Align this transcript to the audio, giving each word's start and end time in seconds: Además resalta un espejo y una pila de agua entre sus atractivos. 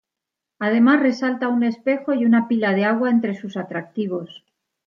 Además 0.57 0.99
resalta 0.99 1.47
un 1.47 1.61
espejo 1.61 2.15
y 2.15 2.25
una 2.25 2.47
pila 2.47 2.73
de 2.73 2.85
agua 2.85 3.11
entre 3.11 3.35
sus 3.35 3.55
atractivos. 3.55 4.43